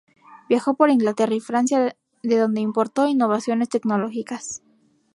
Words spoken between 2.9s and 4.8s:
innovaciones tecnológicas.